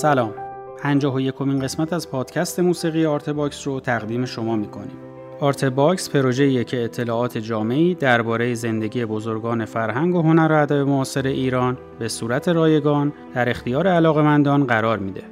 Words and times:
سلام 0.00 0.34
51 0.82 1.26
یکمین 1.26 1.58
قسمت 1.58 1.92
از 1.92 2.10
پادکست 2.10 2.60
موسیقی 2.60 3.06
آرت 3.06 3.30
باکس 3.30 3.66
رو 3.66 3.80
تقدیم 3.80 4.24
شما 4.24 4.56
می‌کنیم 4.56 4.96
آرت 5.40 5.64
باکس 5.64 6.10
پروژه‌ایه 6.10 6.64
که 6.64 6.84
اطلاعات 6.84 7.38
جامعی 7.38 7.94
درباره 7.94 8.54
زندگی 8.54 9.04
بزرگان 9.04 9.64
فرهنگ 9.64 10.14
و 10.14 10.22
هنر 10.22 10.52
و 10.52 10.62
ادب 10.62 10.76
معاصر 10.76 11.26
ایران 11.26 11.78
به 11.98 12.08
صورت 12.08 12.48
رایگان 12.48 13.12
در 13.34 13.48
اختیار 13.48 13.86
علاقمندان 13.86 14.64
قرار 14.64 14.98
میده. 14.98 15.22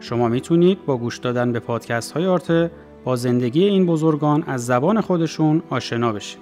شما 0.00 0.28
می‌تونید 0.28 0.86
با 0.86 0.96
گوش 0.96 1.18
دادن 1.18 1.52
به 1.52 1.60
پادکست 1.60 2.12
های 2.12 2.26
آرت 2.26 2.70
با 3.04 3.16
زندگی 3.16 3.64
این 3.64 3.86
بزرگان 3.86 4.44
از 4.46 4.66
زبان 4.66 5.00
خودشون 5.00 5.62
آشنا 5.70 6.12
بشید. 6.12 6.40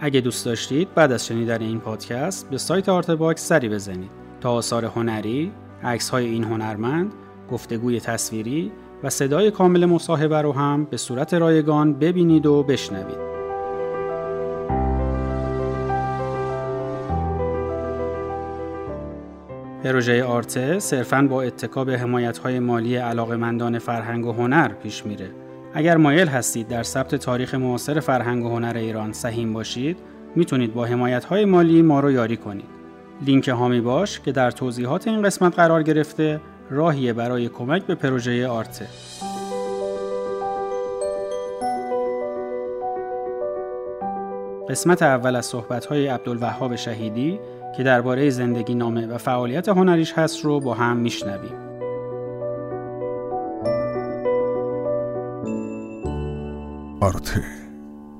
اگه 0.00 0.20
دوست 0.20 0.46
داشتید 0.46 0.94
بعد 0.94 1.12
از 1.12 1.26
شنیدن 1.26 1.62
این 1.62 1.80
پادکست 1.80 2.50
به 2.50 2.58
سایت 2.58 2.88
آرت 2.88 3.10
باکس 3.10 3.48
سری 3.48 3.68
بزنید 3.68 4.10
تا 4.40 4.52
آثار 4.52 4.84
هنری، 4.84 5.52
عکس 5.84 6.10
های 6.10 6.26
این 6.26 6.44
هنرمند، 6.44 7.12
گفتگوی 7.50 8.00
تصویری 8.00 8.72
و 9.02 9.10
صدای 9.10 9.50
کامل 9.50 9.86
مصاحبه 9.86 10.42
رو 10.42 10.52
هم 10.52 10.84
به 10.84 10.96
صورت 10.96 11.34
رایگان 11.34 11.92
ببینید 11.92 12.46
و 12.46 12.62
بشنوید. 12.62 13.32
پروژه 19.84 20.24
آرته 20.24 20.78
صرفاً 20.78 21.26
با 21.30 21.42
اتکا 21.42 21.84
به 21.84 21.98
حمایت‌های 21.98 22.58
مالی 22.58 22.96
علاقمندان 22.96 23.78
فرهنگ 23.78 24.26
و 24.26 24.32
هنر 24.32 24.68
پیش 24.68 25.06
میره. 25.06 25.30
اگر 25.74 25.96
مایل 25.96 26.28
هستید 26.28 26.68
در 26.68 26.82
ثبت 26.82 27.14
تاریخ 27.14 27.54
معاصر 27.54 28.00
فرهنگ 28.00 28.44
و 28.44 28.48
هنر 28.48 28.76
ایران 28.76 29.12
سهیم 29.12 29.52
باشید، 29.52 29.96
می‌تونید 30.36 30.74
با 30.74 30.84
حمایت‌های 30.84 31.44
مالی 31.44 31.82
ما 31.82 32.00
رو 32.00 32.10
یاری 32.10 32.36
کنید. 32.36 32.81
لینک 33.26 33.48
هامی 33.48 33.80
باش 33.80 34.20
که 34.20 34.32
در 34.32 34.50
توضیحات 34.50 35.08
این 35.08 35.22
قسمت 35.22 35.54
قرار 35.54 35.82
گرفته 35.82 36.40
راهیه 36.70 37.12
برای 37.12 37.48
کمک 37.48 37.86
به 37.86 37.94
پروژه 37.94 38.48
آرته. 38.48 38.86
قسمت 44.68 45.02
اول 45.02 45.36
از 45.36 45.46
صحبت‌های 45.46 46.06
عبدالوهاب 46.06 46.76
شهیدی 46.76 47.40
که 47.76 47.82
درباره 47.82 48.30
زندگی 48.30 48.74
نامه 48.74 49.06
و 49.06 49.18
فعالیت 49.18 49.68
هنریش 49.68 50.12
هست 50.12 50.44
رو 50.44 50.60
با 50.60 50.74
هم 50.74 50.96
میشنویم. 50.96 51.54
آرته 57.00 57.42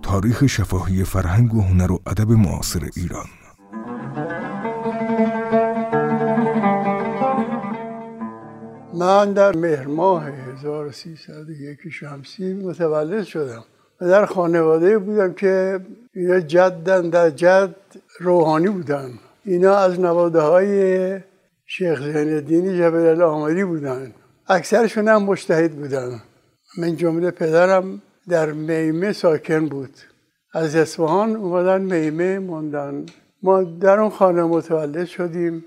تاریخ 0.02 0.46
شفاهی 0.46 1.04
فرهنگ 1.04 1.54
و 1.54 1.60
هنر 1.60 1.92
و 1.92 1.98
ادب 2.06 2.30
معاصر 2.30 2.80
ایران 2.96 3.26
من 9.02 9.32
در 9.32 9.56
مهر 9.56 9.86
ماه 9.86 10.26
1301 10.26 11.78
شمسی 11.92 12.52
متولد 12.52 13.24
شدم. 13.24 13.64
و 14.00 14.08
در 14.08 14.26
خانواده 14.26 14.98
بودم 14.98 15.32
که 15.32 15.80
اینا 16.14 16.40
جدن 16.40 17.10
در 17.10 17.30
جد 17.30 17.74
روحانی 18.20 18.68
بودن. 18.68 19.10
اینا 19.44 19.76
از 19.76 20.00
نواده 20.00 20.40
های 20.40 21.20
شیخ 21.66 22.00
زین 22.02 22.32
الدین 22.34 22.78
جبل 22.78 23.22
آمری 23.22 23.64
بودن. 23.64 24.12
اکثرشون 24.48 25.08
هم 25.08 25.22
مشتهد 25.22 25.72
بودن. 25.72 26.22
من 26.78 26.96
جمله 26.96 27.30
پدرم 27.30 28.02
در 28.28 28.52
میمه 28.52 29.12
ساکن 29.12 29.66
بود. 29.66 29.94
از 30.54 30.76
اصفهان 30.76 31.36
اومدن 31.36 31.80
میمه 31.80 32.38
موندن. 32.38 33.06
ما 33.42 33.62
در 33.62 34.00
اون 34.00 34.10
خانه 34.10 34.42
متولد 34.42 35.04
شدیم. 35.04 35.64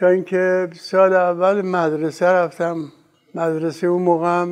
تا 0.00 0.08
اینکه 0.08 0.68
سال 0.72 1.12
اول 1.12 1.62
مدرسه 1.62 2.26
رفتم. 2.26 2.92
مدرسه 3.34 3.86
اون 3.86 4.02
موقع 4.02 4.46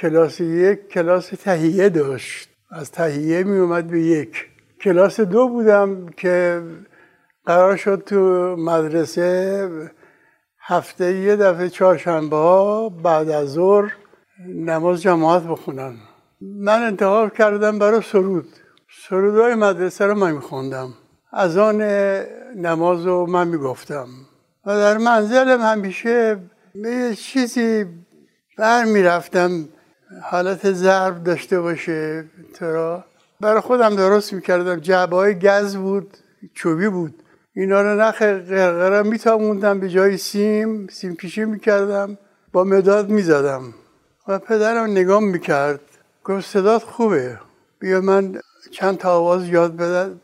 کلاس 0.00 0.40
یک 0.40 0.88
کلاس 0.88 1.28
تهیه 1.28 1.88
داشت. 1.88 2.48
از 2.70 2.92
تهیه 2.92 3.44
می 3.44 3.58
اومد 3.58 3.86
به 3.86 4.00
یک. 4.00 4.46
کلاس 4.80 5.20
دو 5.20 5.48
بودم 5.48 6.06
که 6.08 6.62
قرار 7.44 7.76
شد 7.76 8.02
تو 8.06 8.16
مدرسه 8.58 9.68
هفته 10.60 11.14
یه 11.14 11.36
دفعه 11.36 11.68
چهارشنبه 11.68 12.36
ها 12.36 12.88
بعد 12.88 13.30
از 13.30 13.52
ظهر 13.52 13.92
نماز 14.48 15.02
جماعت 15.02 15.42
بخونن 15.42 15.94
من 16.40 16.82
انتخاب 16.82 17.34
کردم 17.34 17.78
برای 17.78 18.02
سرود. 18.02 18.48
سرودهای 19.08 19.54
مدرسه 19.54 20.06
رو 20.06 20.14
من 20.14 20.32
میخوندم. 20.32 20.88
از 21.32 21.56
آن 21.56 21.82
نماز 22.56 23.06
رو 23.06 23.26
من 23.26 23.48
می‌گفتم. 23.48 24.06
و 24.66 24.76
در 24.76 24.98
منزلم 24.98 25.60
همیشه 25.60 26.38
یه 26.74 27.14
چیزی 27.14 27.86
بر 28.58 28.84
می‌رفتم 28.84 29.68
حالت 30.22 30.72
ضرب 30.72 31.24
داشته 31.24 31.60
باشه 31.60 32.24
ترا 32.54 33.04
برای 33.40 33.60
خودم 33.60 33.96
درست 33.96 34.32
می‌کردم. 34.32 34.80
جعبه 34.80 35.16
های 35.16 35.38
گز 35.38 35.76
بود 35.76 36.16
چوبی 36.54 36.88
بود. 36.88 37.22
اینا 37.54 37.82
رو 37.82 38.00
نخ 38.00 38.22
قرقره 38.22 39.02
میتاموندم 39.02 39.80
به 39.80 39.88
جای 39.88 40.16
سیم 40.16 40.86
سیم 40.86 41.16
کشی 41.16 41.44
می‌کردم. 41.44 42.18
با 42.52 42.64
مداد 42.64 43.10
می‌زدم. 43.10 43.74
و 44.28 44.38
پدرم 44.38 44.90
نگام 44.90 45.24
می‌کرد. 45.24 45.80
گفت 46.24 46.46
صدات 46.46 46.82
خوبه. 46.82 47.40
بیا 47.78 48.00
من 48.00 48.40
چند 48.70 48.98
تا 48.98 49.10
آواز 49.10 49.48
یاد 49.48 49.76
بده 49.76 50.14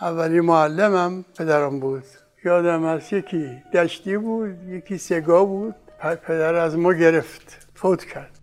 اولی 0.00 0.40
معلمم 0.40 1.24
پدرم 1.38 1.80
بود. 1.80 2.04
یادم 2.44 2.84
از 2.84 3.12
یکی 3.12 3.62
دشتی 3.72 4.16
بود 4.16 4.68
یکی 4.68 4.98
سگا 4.98 5.44
بود 5.44 5.74
پدر 6.00 6.54
از 6.54 6.78
ما 6.78 6.92
گرفت 6.92 7.66
فوت 7.74 8.04
کرد. 8.04 8.38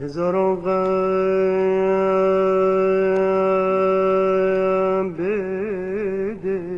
هزاران 0.00 0.60
غم 0.60 0.66
بده. 5.12 6.76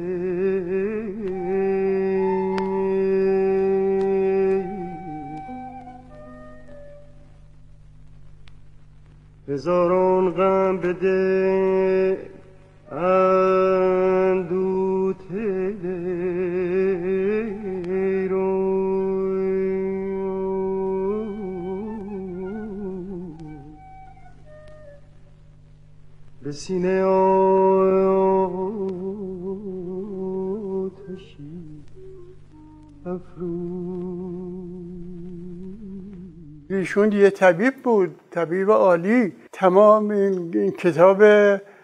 هزاران 9.49 10.31
غم 10.31 10.79
بده. 10.79 12.18
سینه 26.69 27.03
آتشی 30.85 31.39
ایشون 36.71 37.13
یه 37.13 37.31
طبیب 37.31 37.75
بود 37.83 38.15
طبیب 38.31 38.71
عالی. 38.71 39.33
تمام 39.53 40.11
این, 40.11 40.71
کتاب 40.71 41.23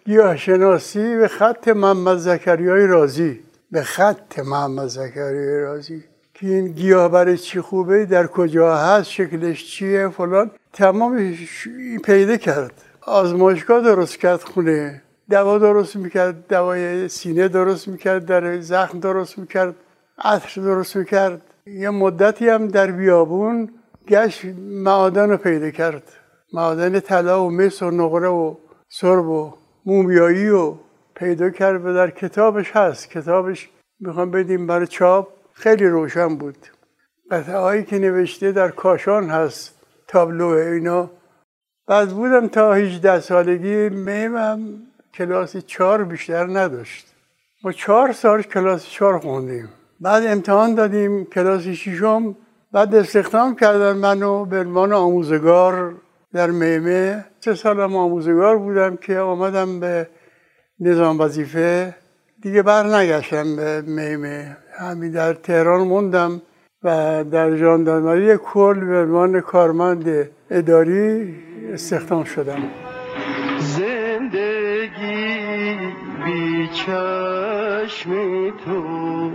گیاهشناسی 0.04 1.16
به 1.16 1.28
خط 1.28 1.68
محمد 1.68 2.16
زکریای 2.16 2.86
رازی. 2.86 3.40
به 3.70 3.82
خط 3.82 4.38
محمد 4.38 4.86
زکریای 4.86 5.60
رازی. 5.60 6.04
که 6.34 6.46
این 6.46 6.68
گیاه 6.68 7.08
برای 7.08 7.38
چی 7.38 7.60
خوبه؟ 7.60 8.04
در 8.04 8.26
کجا 8.26 8.76
هست؟ 8.76 9.10
شکلش 9.10 9.70
چیه؟ 9.70 10.08
فلان. 10.08 10.50
تمام 10.72 11.34
پیدا 12.04 12.36
کرد. 12.36 12.93
آزمایشگاه 13.06 13.80
درست 13.80 14.18
کرد 14.18 14.42
خونه. 14.42 15.02
دوا 15.30 15.58
درست 15.58 15.96
می‌کرد 15.96 16.48
دوای 16.48 17.08
سینه 17.08 17.48
درست 17.48 17.88
می‌کرد 17.88 18.26
در 18.26 18.60
زخم 18.60 19.00
درست 19.00 19.38
می‌کرد 19.38 19.74
عطر 20.18 20.60
درست 20.60 20.96
می‌کرد. 20.96 21.40
یه 21.66 21.90
مدتی 21.90 22.48
هم 22.48 22.68
در 22.68 22.90
بیابون 22.90 23.70
گشت 24.08 24.44
معادن 24.58 25.36
پیدا 25.36 25.70
کرد. 25.70 26.02
معادن 26.52 27.00
طلا 27.00 27.44
و 27.44 27.50
مس 27.50 27.82
و 27.82 27.90
نقره 27.90 28.28
و 28.28 28.54
سرب 28.88 29.26
و 29.26 29.52
مومیایی 29.86 30.50
و 30.50 30.74
پیدا 31.14 31.50
کرد 31.50 31.86
و 31.86 31.94
در 31.94 32.10
کتابش 32.10 32.76
هست. 32.76 33.10
کتابش 33.10 33.70
می‌خوام 34.00 34.30
بدیم 34.30 34.66
برای 34.66 34.86
چاپ. 34.86 35.28
خیلی 35.52 35.86
روشن 35.86 36.36
بود. 36.36 36.66
قطعه 37.30 37.58
هایی 37.58 37.84
که 37.84 37.98
نوشته 37.98 38.52
در 38.52 38.68
کاشان 38.68 39.30
هست 39.30 39.74
تابلو 40.08 40.46
اینا. 40.46 41.10
بعد 41.86 42.08
بودم 42.08 42.48
تا 42.48 42.74
18 42.74 43.20
سالگی 43.20 43.88
میمم 43.88 44.58
کلاس 45.14 45.56
چهار 45.56 46.04
بیشتر 46.04 46.46
نداشت. 46.46 47.06
ما 47.64 47.72
چهار 47.72 48.12
سال 48.12 48.42
کلاس 48.42 48.86
چهار 48.86 49.18
خوندیم. 49.18 49.68
بعد 50.00 50.26
امتحان 50.26 50.74
دادیم 50.74 51.24
کلاس 51.24 51.62
ششم. 51.62 52.36
بعد 52.72 52.94
استخدام 52.94 53.56
کردن 53.56 53.92
منو 53.92 54.44
به 54.44 54.60
عنوان 54.60 54.92
آموزگار 54.92 55.94
در 56.32 56.50
میمه. 56.50 57.24
سه 57.40 57.54
سالم 57.54 57.96
آموزگار 57.96 58.58
بودم 58.58 58.96
که 58.96 59.18
آمدم 59.18 59.80
به 59.80 60.08
نظام 60.80 61.20
وظیفه. 61.20 61.94
دیگه 62.42 62.62
بر 62.62 62.96
نگشتم 62.96 63.56
به 63.56 63.80
میمه. 63.80 64.56
همین 64.78 65.10
در 65.10 65.34
تهران 65.34 65.80
موندم 65.80 66.42
و 66.82 67.24
در 67.24 67.56
ژاندارمری 67.56 68.36
کل 68.36 68.80
به 68.80 68.98
عنوان 68.98 69.40
کارمند 69.40 70.28
اداری 70.50 71.34
استخدام 71.72 72.24
شدم. 72.24 72.62
زندگی 73.58 74.94
بی 76.24 76.68
چشم 76.72 78.50
تو. 78.50 79.30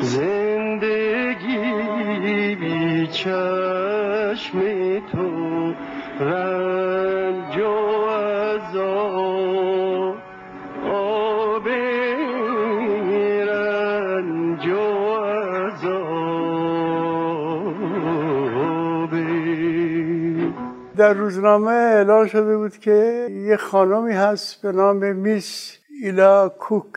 زندگی 0.00 1.74
بی 2.54 3.06
چشم 3.06 4.58
تو. 5.12 5.74
رنج 6.20 7.58
و 7.58 8.10
عذاب 8.10 10.16
در 20.96 21.12
روزنامه 21.12 21.70
اعلان 21.72 22.26
شده 22.26 22.56
بود 22.56 22.78
که 22.78 23.26
یه 23.30 23.56
خانمی 23.56 24.12
هست 24.12 24.62
به 24.62 24.72
نام 24.72 25.16
میس 25.16 25.78
ایلا 26.02 26.48
کوک 26.48 26.92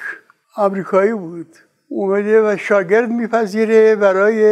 آمریکایی 0.56 1.14
بود. 1.14 1.56
اومده 1.90 2.42
و 2.42 2.58
شاگرد 2.58 3.10
میپذیره 3.10 3.96
برای 3.96 4.44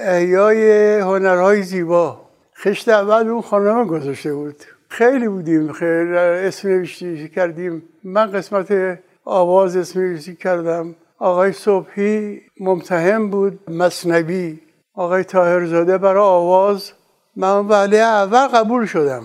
احیای 0.00 0.98
هنرهای 1.00 1.62
زیبا. 1.62 2.20
خشت 2.56 2.88
اول 2.88 3.28
اون 3.28 3.42
خانم 3.42 3.86
گذاشته 3.86 4.34
بود. 4.34 4.56
خیلی 4.88 5.28
بودیم 5.28 5.72
خیلی 5.72 6.16
اسم 6.16 6.68
نوشتی 6.68 7.28
کردیم. 7.28 7.82
من 8.04 8.26
قسمت 8.26 8.98
آواز 9.24 9.76
اسم 9.76 10.00
نوشتی 10.00 10.36
کردم. 10.36 10.94
آقای 11.18 11.52
صبحی 11.52 12.42
ممتحن 12.60 13.30
بود 13.30 13.70
مصنبی 13.70 14.60
آقای 14.94 15.24
تاهرزاده 15.24 15.98
برای 15.98 16.22
آواز. 16.22 16.92
من 17.36 17.66
ولی 17.66 17.98
اول 17.98 18.46
قبول 18.46 18.86
شدم. 18.86 19.22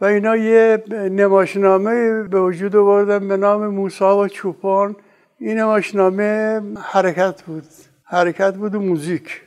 و 0.00 0.04
اینا 0.04 0.36
یه 0.36 0.84
نماشنامه 0.90 2.22
به 2.22 2.40
وجود 2.40 2.76
آوردن 2.76 3.28
به 3.28 3.36
نام 3.36 3.66
موسا 3.66 4.18
و 4.18 4.28
چوپان. 4.28 4.96
این 5.38 5.58
نماشنامه 5.58 6.60
حرکت 6.80 7.42
بود. 7.42 7.64
حرکت 8.04 8.54
بود 8.54 8.74
و 8.74 8.80
موزیک 8.80 9.42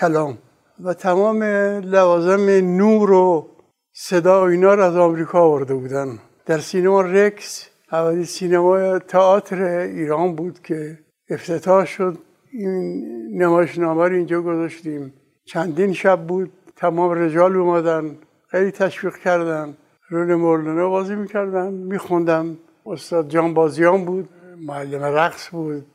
کلام. 0.00 0.38
و 0.84 0.94
تمام 0.94 1.42
لوازم 1.82 2.50
نور 2.76 3.12
و 3.12 3.46
صدا 3.92 4.40
و 4.40 4.44
اینا 4.44 4.74
رو 4.74 4.82
از 4.82 4.96
آمریکا 4.96 5.40
آورده 5.40 5.74
بودن. 5.74 6.18
در 6.46 6.58
سینما 6.58 7.00
رکس 7.00 7.68
اولی 7.92 8.24
سینما 8.24 8.98
تئاتر 8.98 9.62
ایران 9.62 10.34
بود 10.34 10.62
که 10.62 10.98
افتتاح 11.30 11.84
شد. 11.84 12.18
این 12.52 13.04
نمایشنامه 13.42 14.08
رو 14.08 14.14
اینجا 14.14 14.42
گذاشتیم. 14.42 15.12
چندین 15.44 15.92
شب 15.92 16.26
بود. 16.26 16.52
تمام 16.76 17.10
رجال 17.10 17.56
اومدن 17.56 18.16
خیلی 18.48 18.70
تشویق 18.70 19.16
کردن. 19.16 19.76
رول 20.08 20.34
مولانا 20.34 20.88
بازی 20.88 21.14
می‌کردن 21.14 21.72
میخوندم 21.72 22.56
استاد 22.86 23.28
جان 23.28 23.54
بازیان 23.54 24.04
بود 24.04 24.28
معلم 24.66 25.02
رقص 25.02 25.50
بود 25.50 25.86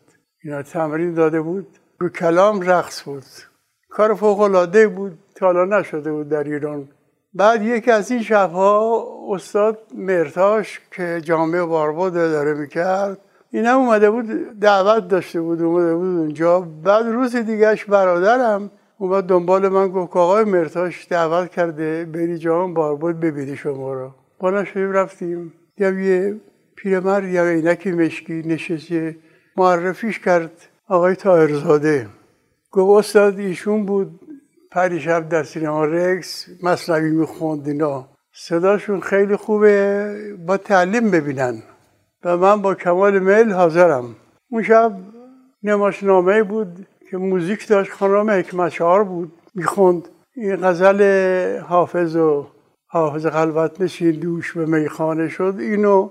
اینا 0.43 0.63
تمرین 0.63 1.13
داده 1.13 1.41
بود. 1.41 1.67
رو 1.99 2.09
کلام 2.09 2.61
رقص 2.61 3.03
بود. 3.03 3.23
کار 3.89 4.13
فوق 4.13 4.39
العاده 4.39 4.87
بود 4.87 5.17
حالا 5.41 5.65
نشده 5.65 6.11
بود 6.11 6.29
در 6.29 6.43
ایران. 6.43 6.87
بعد 7.33 7.61
یکی 7.63 7.91
از 7.91 8.11
این 8.11 8.21
شبها 8.21 9.05
استاد 9.29 9.79
مرتاش 9.95 10.81
که 10.91 11.21
جامعه 11.23 11.63
بارباد 11.63 12.13
داره 12.13 12.53
می‌کرد 12.53 13.17
این 13.51 13.65
هم 13.65 13.77
اومده 13.77 14.11
بود 14.11 14.59
دعوت 14.59 15.07
داشته 15.07 15.41
بود 15.41 15.61
اومده 15.61 15.95
بود 15.95 16.17
اونجا. 16.17 16.59
بعد 16.59 17.05
روز 17.05 17.35
دیگهش 17.35 17.85
برادرم 17.85 18.71
اومد 19.01 19.23
دنبال 19.23 19.67
من 19.67 19.87
گفت 19.87 20.13
که 20.13 20.19
آقای 20.19 20.43
مرتاش 20.43 21.07
دعوت 21.09 21.51
کرده 21.51 22.05
بری 22.05 22.37
جام 22.37 22.73
بارباد 22.73 23.19
ببینی 23.19 23.57
شما 23.57 23.93
رو. 23.93 24.11
بالا 24.39 24.65
شدیم 24.65 24.91
رفتیم. 24.91 25.53
دیدم 25.75 25.99
یه 25.99 26.41
پیرمرد 26.75 27.23
یا 27.23 27.45
عینکی 27.45 27.91
مشکی 27.91 28.33
نشسته 28.33 29.15
معرفیش 29.57 30.19
کرد 30.19 30.51
آقای 30.87 31.15
تاهرزاده 31.15 32.07
گفت 32.71 32.99
استاد 32.99 33.39
ایشون 33.39 33.85
بود 33.85 34.19
پریشب 34.71 35.29
در 35.29 35.43
سینما 35.43 35.85
رکس 35.85 36.45
مصنوی 36.63 37.11
می‌خوند 37.11 37.67
اینا. 37.67 38.07
صداشون 38.33 38.99
خیلی 38.99 39.35
خوبه 39.35 40.15
با 40.47 40.57
تعلیم 40.57 41.11
ببینن. 41.11 41.63
و 42.23 42.37
من 42.37 42.61
با 42.61 42.75
کمال 42.75 43.19
میل 43.19 43.51
حاضرم. 43.51 44.15
اون 44.51 44.63
شب 44.63 44.93
نماشنامه 45.63 46.43
بود. 46.43 46.87
که 47.11 47.17
موزیک 47.17 47.67
داشت 47.67 47.91
خانم 47.91 48.29
حکمت 48.29 48.71
شعار 48.71 49.03
بود 49.03 49.31
می‌خوند. 49.55 50.07
این 50.35 50.55
غزل 50.55 51.59
حافظ 51.59 52.15
و 52.15 52.47
حافظ 52.87 53.27
خلوت 53.27 53.81
نشین 53.81 54.11
دوش 54.11 54.57
به 54.57 54.65
میخانه 54.65 55.29
شد. 55.29 55.55
اینو 55.59 56.09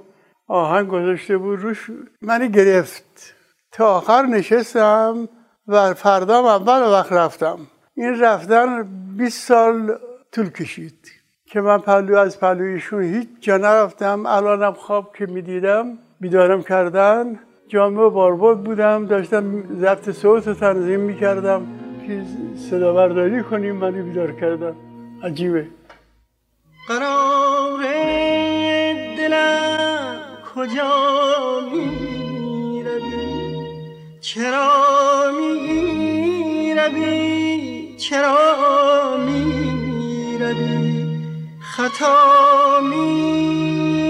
آهنگ 0.48 0.88
گذاشته 0.88 1.38
بود 1.38 1.60
روش 1.60 1.90
منی 2.22 2.48
گرفت. 2.48 3.34
تا 3.72 3.96
آخر 3.96 4.22
نشستم 4.22 5.28
و 5.68 5.94
فردام 5.94 6.44
اول 6.44 6.82
وقت 6.82 7.12
رفتم. 7.12 7.58
این 7.94 8.20
رفتن 8.20 8.88
20 9.16 9.46
سال 9.48 9.98
طول 10.32 10.50
کشید 10.50 11.12
که 11.46 11.60
من 11.60 11.78
پلو 11.78 12.16
از 12.16 12.40
پلویشون 12.40 13.02
هیچ 13.02 13.28
جا 13.40 13.56
نرفتم. 13.56 14.26
الانم 14.26 14.72
خواب 14.72 15.16
که 15.16 15.26
می‌دیدم 15.26 15.98
بیدارم 16.20 16.62
کردن. 16.62 17.40
جامعه 17.68 18.08
بارباد 18.08 18.62
بودم 18.62 19.06
داشتم 19.06 19.62
ضبط 19.80 20.10
صوت 20.10 20.48
رو 20.48 20.54
تنظیم 20.54 21.00
می‌کردم 21.00 21.66
که 22.06 22.22
صدا 22.70 22.92
برداری 22.92 23.42
کنیم 23.42 23.76
منو 23.76 24.04
بیدار 24.04 24.32
کردم 24.32 24.76
عجیبه. 25.22 25.66
قرار 26.88 27.82
دلم 29.18 30.16
کجا 30.54 30.92
می 31.72 32.82
روی 32.82 34.20
چرا 34.20 34.70
می 35.38 36.74
روی 36.74 37.96
چرا 37.96 39.16
می 39.26 40.38
روی 40.40 41.06
خطا 41.60 42.80
می 42.90 44.07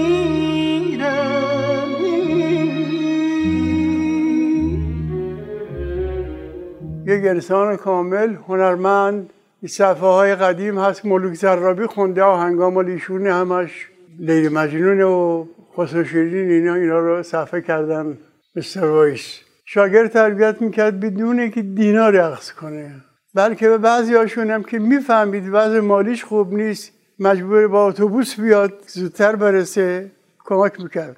یک 7.09 7.25
انسان 7.25 7.77
کامل 7.77 8.35
هنرمند 8.47 9.29
صفحه 9.67 10.07
های 10.07 10.35
قدیم 10.35 10.79
هست 10.79 11.05
ملوک 11.05 11.33
زرابی 11.33 11.85
خونده 11.85 12.23
آهنگا 12.23 12.69
مال 12.69 12.85
ایشون 12.85 13.27
همش 13.27 13.87
لیلی 14.19 14.49
مجنون 14.49 15.01
و 15.01 15.45
خسرو 15.77 16.03
شیرین 16.03 16.51
اینا 16.51 16.73
اینا 16.75 16.99
رو 16.99 17.23
صفحه 17.23 17.61
کردن. 17.61 18.17
مستر 18.55 18.85
وایس. 18.85 19.39
شاگرد 19.65 20.07
تربیت 20.07 20.61
می‌کرد 20.61 20.99
بدون 20.99 21.51
که 21.51 21.61
دینا 21.61 22.09
رقص 22.09 22.51
کنه. 22.51 22.95
بلکه 23.35 23.69
به 23.69 23.77
بعضی 23.77 24.13
هاشون 24.13 24.51
هم 24.51 24.63
که 24.63 24.79
می‌فهمید 24.79 25.43
وضع 25.51 25.79
مالیش 25.79 26.23
خوب 26.23 26.53
نیست 26.53 26.91
مجبور 27.19 27.67
با 27.67 27.87
اتوبوس 27.87 28.39
بیاد 28.39 28.73
زودتر 28.87 29.35
برسه 29.35 30.11
کمک 30.45 30.81
می‌کرد. 30.81 31.17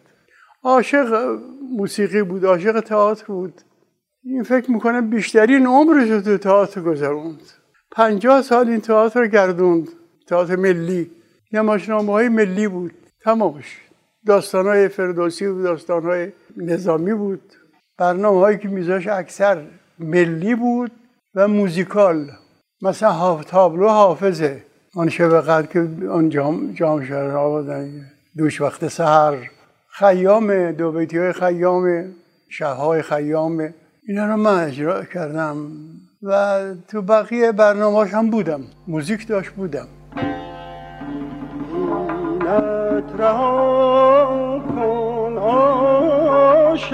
عاشق 0.64 1.38
موسیقی 1.78 2.22
بود 2.22 2.46
عاشق 2.46 2.80
تئاتر 2.80 3.26
بود. 3.26 3.62
این 4.24 4.44
فکر 4.44 4.72
می‌کنم 4.72 5.10
بیشترین 5.10 5.68
عمرش 5.68 6.10
رو 6.10 6.22
تو 6.22 6.38
تئاتر 6.38 6.82
گذروند. 6.82 7.42
پنجاه 7.92 8.42
سال 8.42 8.70
این 8.70 8.82
تئاتر 8.82 9.20
رو 9.20 9.28
گردوند. 9.28 9.90
تئاتر 10.28 10.56
ملی. 10.56 11.12
یه 11.52 11.62
ماشنامه 11.62 12.12
های 12.12 12.30
ملی 12.30 12.68
بود. 12.68 12.94
تمامش. 13.24 13.78
داستان 14.26 14.68
های 14.68 14.88
فردوسی 14.88 15.46
و 15.46 15.64
داستان 15.64 16.04
های 16.04 16.32
نظامی 16.58 17.14
بود. 17.14 17.42
برنامه 17.98 18.40
هایی 18.40 18.58
که 18.58 18.68
میذاش 18.68 19.08
اکثر 19.08 19.64
ملی 20.00 20.56
بود 20.56 20.92
و 21.36 21.48
موزیکال. 21.48 22.32
مثلا 22.82 23.44
تابلو 23.44 23.88
حافظه. 23.88 24.64
آن 24.96 25.10
شب 25.10 25.42
قدر 25.42 25.68
که 25.68 25.88
آن 26.10 26.30
جام, 26.30 26.74
جام 26.74 27.06
شهر 27.06 27.38
آبادن 27.38 28.12
دوش 28.38 28.62
وقت 28.62 28.88
سهر 28.88 29.50
خیام 29.90 30.72
دو 30.72 30.92
بیتی 30.92 31.18
های 31.18 31.34
خیام 31.34 32.06
شههای 32.50 33.02
خیام 33.02 33.74
اینا 34.12 34.26
رو 34.26 34.38
من 34.38 34.64
اجرا 34.64 35.06
کردم 35.06 35.56
و 36.24 36.60
تو 36.88 37.02
بقیه 37.02 37.52
برنامهاش 37.52 38.14
هم 38.14 38.30
بودم. 38.30 38.62
موزیک 38.88 39.28
داشت 39.28 39.50
بودم. 39.50 39.88
کن 44.76 45.38
عاشقا. 45.38 46.92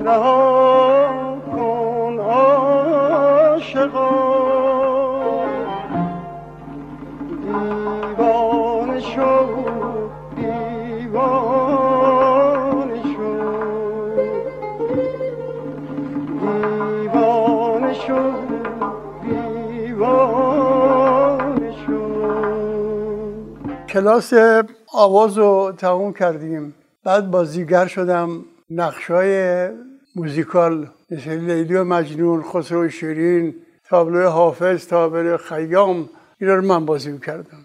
رها 0.00 1.36
کن 1.52 2.18
عاشقا. 2.18 4.08
دیوانه 8.16 9.00
شو 9.00 9.57
کلاس 23.88 24.34
آواز 24.92 25.38
رو 25.38 25.72
تموم 25.78 26.12
کردیم. 26.12 26.74
بعد 27.04 27.30
بازیگر 27.30 27.86
شدم. 27.86 28.44
نقشای 28.70 29.68
موزیکال 30.16 30.90
مثل 31.10 31.30
لیلی 31.30 31.74
و 31.74 31.84
مجنون 31.84 32.42
خسرو 32.42 32.88
شیرین 32.88 33.54
تابلو 33.88 34.28
حافظ 34.28 34.86
تابلو 34.86 35.36
خیام 35.36 36.08
اینا 36.40 36.54
رو 36.54 36.62
من 36.62 36.86
بازی 36.86 37.18
کردم 37.18 37.64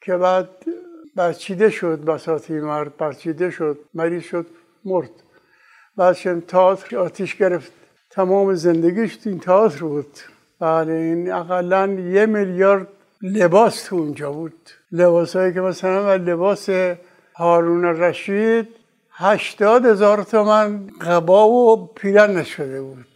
که 0.00 0.16
بعد 0.16 0.48
برچیده 1.16 1.70
شد 1.70 2.04
بساطی 2.04 2.60
مرد 2.60 2.96
برچیده 2.96 3.50
شد 3.50 3.78
مریض 3.94 4.22
شد 4.22 4.46
مرد. 4.84 5.10
بعد 5.96 6.46
تئاتر 6.46 6.98
آتیش 6.98 7.36
گرفت. 7.36 7.72
تمام 8.10 8.54
زندگیش 8.54 9.18
این 9.26 9.40
تئاتر 9.40 9.80
بود. 9.80 10.18
بله 10.60 10.92
این 10.92 11.32
اقلا 11.32 11.86
یه 11.86 12.26
میلیارد 12.26 12.88
لباس 13.22 13.84
تو 13.84 13.96
اونجا 13.96 14.32
بود. 14.32 14.70
لباسایی 14.92 15.54
که 15.54 15.60
مثلا 15.60 16.16
لباس 16.16 16.68
هارون 17.36 17.84
رشید 17.84 18.68
هشتاد 19.10 19.86
هزار 19.86 20.22
تومن 20.22 20.86
قبا 21.00 21.48
و 21.48 21.86
پیرن 21.94 22.36
نشده 22.36 22.82
بود. 22.82 23.06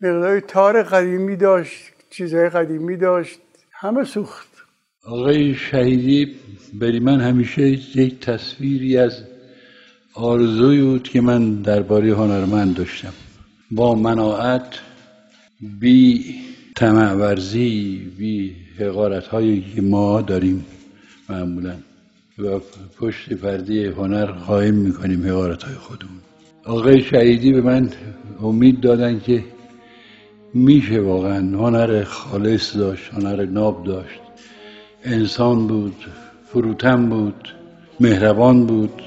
مقداری 0.00 0.40
تار 0.40 0.82
قدیمی 0.82 1.36
داشت 1.36 1.92
چیزهای 2.10 2.48
قدیمی 2.48 2.96
داشت 2.96 3.38
همه 3.72 4.04
سوخت. 4.04 4.48
آقای 5.04 5.54
شهیدی 5.54 6.34
بری 6.74 7.00
من 7.00 7.20
همیشه 7.20 7.62
یک 7.62 8.20
تصویری 8.20 8.98
از 8.98 9.24
آرزوی 10.14 10.82
بود 10.82 11.02
که 11.02 11.20
من 11.20 11.62
درباره 11.62 12.14
هنرمند 12.14 12.76
داشتم. 12.76 13.12
با 13.70 13.94
مناعت 13.94 14.80
بی 15.80 16.34
طمع 16.76 17.12
ورزی 17.12 18.12
بی 18.18 18.56
حقارت 18.78 19.26
هایی 19.26 19.64
که 19.74 19.82
ما 19.82 20.20
داریم. 20.20 20.64
معمولا. 21.28 21.74
و 22.38 22.58
پشت 22.98 23.32
پرده 23.32 23.90
هنر 23.90 24.26
قایم 24.26 24.74
می‌کنیم 24.74 25.26
حقارت 25.26 25.62
های 25.62 25.74
خودمون. 25.74 26.20
آقای 26.64 27.02
شهیدی 27.02 27.52
به 27.52 27.60
من 27.60 27.88
امید 28.42 28.80
دادن 28.80 29.20
که 29.20 29.44
میشه 30.54 31.00
واقعا 31.00 31.38
هنر 31.38 32.04
خالص 32.04 32.76
داشت 32.76 33.14
هنر 33.14 33.44
ناب 33.44 33.84
داشت. 33.84 34.20
انسان 35.04 35.66
بود 35.66 35.96
فروتن 36.44 37.08
بود 37.08 37.48
مهربان 38.00 38.66
بود 38.66 39.02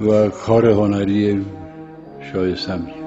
و 0.00 0.28
کار 0.28 0.66
هنری 0.66 1.44
شایستم 2.32 2.99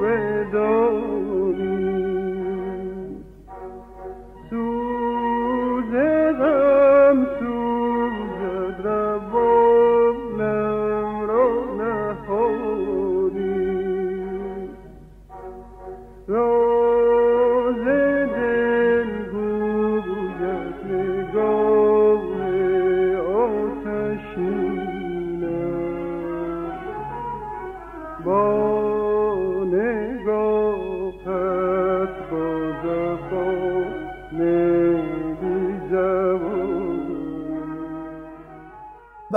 redo 0.00 1.25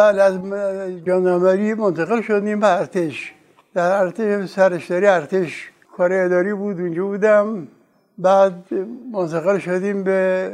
بعد 0.09 0.19
از 0.19 0.39
جانوری 1.05 1.73
منتقل 1.73 2.21
شدیم 2.21 2.59
به 2.59 2.67
ارتش. 2.79 3.33
در 3.73 3.91
ارتش 3.91 4.49
سرشتری 4.49 5.05
ارتش 5.05 5.71
کار 5.97 6.13
اداری 6.13 6.53
بود 6.53 6.79
اونجا 6.79 7.05
بودم. 7.05 7.67
بعد 8.17 8.53
منتقل 9.13 9.57
شدیم 9.57 10.03
به 10.03 10.51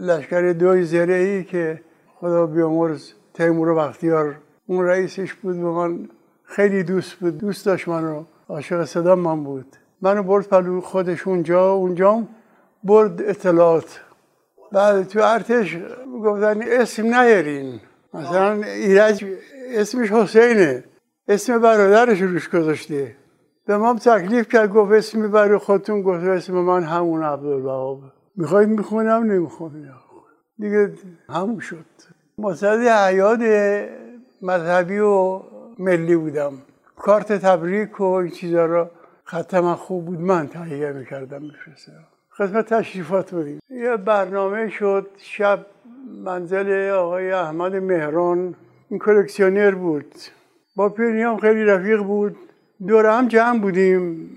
لشکر 0.00 0.52
دوی 0.52 0.84
زرعی 0.84 1.44
که 1.44 1.80
خدا 2.14 2.46
بیامرز 2.46 3.12
تیمور 3.34 3.74
بختیار. 3.74 4.34
اون 4.66 4.84
رئیسش 4.84 5.34
بود 5.34 5.56
به 5.56 5.70
من 5.70 6.08
خیلی 6.44 6.82
دوست 6.82 7.14
بود. 7.14 7.38
دوست 7.38 7.66
داشت 7.66 7.88
من 7.88 8.04
رو. 8.04 8.24
عاشق 8.48 8.84
صدا 8.84 9.16
من 9.16 9.44
بود. 9.44 9.76
منو 10.02 10.22
برد 10.22 10.48
پلو 10.48 10.80
خودش 10.80 11.26
اونجا. 11.26 11.72
اونجا 11.72 12.22
برد 12.84 13.22
اطلاعات. 13.22 14.00
بعد 14.72 15.08
تو 15.08 15.20
ارتش 15.22 15.76
گفتن 16.24 16.62
اسم 16.62 17.02
نیارین. 17.02 17.80
مثلا 18.14 18.62
ایرج 18.62 19.24
اسمش 19.74 20.12
حسینه. 20.12 20.84
اسم 21.28 21.58
برادرش 21.58 22.20
روش 22.22 22.48
گذاشته. 22.48 23.16
به 23.66 23.76
ما 23.76 23.94
تکلیف 23.94 24.48
کرد 24.48 24.72
گفت 24.72 24.92
اسم 24.92 25.30
برای 25.30 25.58
خودتون 25.58 26.02
گفت 26.02 26.24
اسم 26.24 26.54
من 26.54 26.82
همون 26.82 27.22
عبدالوهاب. 27.22 28.00
می‌خواید 28.36 28.68
می‌خونم؟ 28.68 29.22
نمی‌خونم. 29.22 29.98
دیگه 30.58 30.92
همون 31.28 31.58
شد. 31.60 31.84
مصد 32.38 32.78
عیاد 32.88 33.40
مذهبی 34.42 34.98
و 34.98 35.42
ملی 35.78 36.16
بودم. 36.16 36.52
کارت 36.96 37.32
تبریک 37.32 38.00
و 38.00 38.04
این 38.04 38.30
چیزا 38.30 38.66
رو 38.66 38.90
خط 39.24 39.54
من 39.54 39.74
خوب 39.74 40.04
بود. 40.04 40.20
من 40.20 40.48
تهیه 40.48 40.92
می‌کردم 40.92 41.42
میفرستم 41.42 42.04
قسمت 42.38 42.74
تشریفات 42.74 43.30
بودیم 43.30 43.60
یه 43.70 43.96
برنامه 43.96 44.68
شد 44.68 45.06
شب 45.18 45.66
منزل 46.24 46.90
آقای 46.90 47.30
احمد 47.30 47.76
مهران. 47.76 48.54
این 48.88 48.98
کلکسیونر 48.98 49.70
بود. 49.70 50.14
با 50.76 50.88
پیرنیام 50.88 51.38
خیلی 51.38 51.64
رفیق 51.64 52.02
بود. 52.02 52.36
دور 52.86 53.06
هم 53.06 53.28
جمع 53.28 53.58
بودیم. 53.58 54.30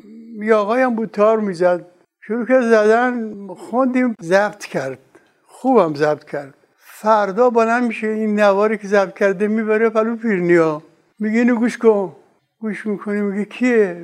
یه 0.43 0.53
آقای 0.53 0.81
هم 0.81 0.95
بود 0.95 1.09
تار 1.09 1.39
می‌زد. 1.39 1.85
شروع 2.21 2.45
که 2.45 2.61
زدن. 2.61 3.47
خوندیم. 3.47 4.15
ضبط 4.21 4.65
کرد. 4.65 4.99
خوبم 5.45 5.95
ضبط 5.95 6.23
کرد. 6.23 6.53
فردا 6.77 7.49
بلند 7.49 7.83
میشه 7.83 8.07
این 8.07 8.39
نواری 8.39 8.77
که 8.77 8.87
ضبط 8.87 9.13
کرده 9.13 9.47
می‌بره 9.47 9.89
پلو 9.89 10.15
پیرنیا. 10.15 10.81
میگه 11.19 11.39
اینو 11.39 11.55
گوش 11.55 11.77
کن. 11.77 12.15
گوش 12.59 12.85
می‌کنی 12.87 13.21
میگه 13.21 13.45
کیه؟ 13.45 14.01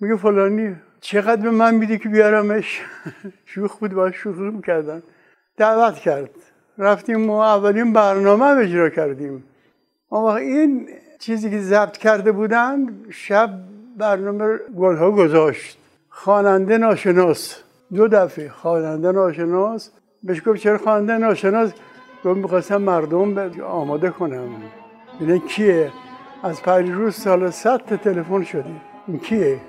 میگه 0.00 0.16
فلانی. 0.16 0.76
چقدر 1.00 1.42
به 1.42 1.50
من 1.50 1.74
میدی 1.74 1.98
که 1.98 2.08
بیارمش؟ 2.08 2.82
شوخ 3.50 3.76
بود. 3.76 3.92
باید 3.94 4.14
شوخی 4.14 4.40
می‌کردن 4.40 5.02
دعوت 5.56 5.94
کرد. 5.94 6.30
رفتیم 6.78 7.26
ما 7.26 7.44
اولین 7.44 7.92
برنامه 7.92 8.44
اجرا 8.44 8.88
کردیم. 8.88 9.44
اما 10.12 10.36
این 10.36 10.88
چیزی 11.18 11.50
که 11.50 11.58
ضبط 11.58 11.96
کرده 11.96 12.32
بودن 12.32 12.86
شب 13.10 13.50
برنامه 13.98 14.58
گلها 14.78 15.10
گذاشت. 15.10 15.78
خواننده 16.08 16.78
ناشناس. 16.78 17.62
دو 17.94 18.08
دفعه 18.08 18.48
خواننده 18.48 19.12
ناشناس. 19.12 19.90
بهش 20.22 20.42
گفت 20.46 20.60
چرا 20.60 20.78
خواننده 20.78 21.18
ناشناس؟ 21.18 21.72
گفت 22.24 22.38
می‌خواستم 22.38 22.76
مردم 22.76 23.38
آماده 23.66 24.10
کنم. 24.10 24.48
ببینن 25.20 25.38
کیه؟ 25.38 25.92
از 26.42 26.62
پریروز 26.62 27.14
سال 27.14 27.50
صد 27.50 27.96
تلفن 27.96 28.42
شده. 28.42 28.64
این 29.06 29.18
کیه؟ 29.18 29.60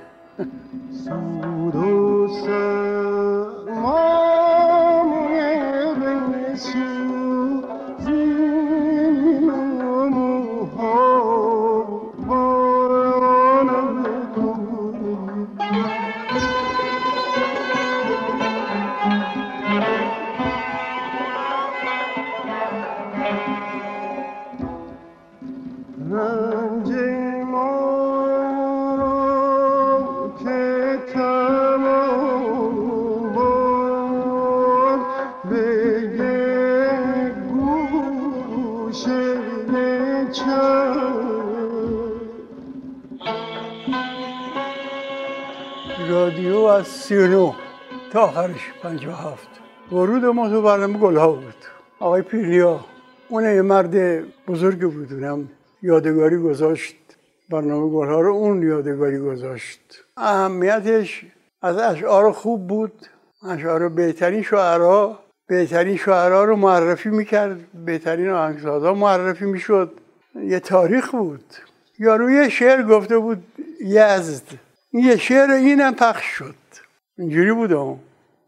رادیو 46.09 46.57
از 46.57 46.87
سی 46.87 47.17
و 47.17 47.51
تا 48.11 48.21
آخرش 48.21 48.73
پنج 48.83 49.05
و 49.05 49.11
هفت. 49.11 49.47
ورود 49.91 50.25
ما 50.25 50.49
تو 50.49 50.61
برنامه 50.61 50.97
گلها 50.99 51.31
بود. 51.31 51.55
آقای 51.99 52.21
پیریا 52.21 52.79
اون 53.29 53.43
یه 53.43 53.61
مرد 53.61 54.23
بزرگ 54.47 54.81
بود 54.91 55.13
اونم 55.13 55.49
یادگاری 55.81 56.37
گذاشت. 56.37 56.95
برنامه 57.49 57.89
گلها 57.89 58.21
رو 58.21 58.33
اون 58.33 58.63
یادگاری 58.63 59.19
گذاشت. 59.19 60.03
اهمیتش 60.17 61.25
از 61.61 61.77
اشعار 61.77 62.31
خوب 62.31 62.67
بود. 62.67 63.05
اشعار 63.49 63.89
بهترین 63.89 64.41
شعرا 64.41 65.19
بهترین 65.47 65.97
شعرا 65.97 66.43
رو 66.43 66.55
معرفی 66.55 67.09
می‌کرد. 67.09 67.57
بهترین 67.85 68.29
آهنگسازا 68.29 68.93
معرفی 68.93 69.45
می‌شد. 69.45 69.91
یه 70.43 70.59
تاریخ 70.59 71.11
بود. 71.11 71.53
یارو 71.99 72.29
یه 72.29 72.49
شعر 72.49 72.83
گفته 72.83 73.17
بود 73.17 73.43
یزد 73.81 74.43
یه 74.93 75.17
شعر 75.17 75.51
اینم 75.51 75.93
پخش 75.93 76.25
شد. 76.25 76.55
اینجوری 77.17 77.51
بود 77.53 77.99